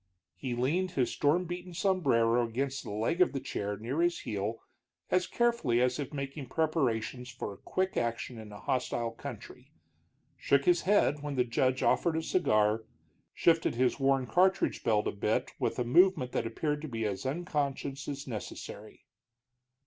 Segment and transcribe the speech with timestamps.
[0.35, 4.57] He leaned his storm beaten sombrero against the leg of his chair near his heel,
[5.11, 9.71] as carefully as if making preparations for quick action in a hostile country,
[10.35, 12.83] shook his head when the judge offered a cigar,
[13.35, 17.23] shifted his worn cartridge belt a bit with a movement that appeared to be as
[17.23, 19.05] unconscious as unnecessary.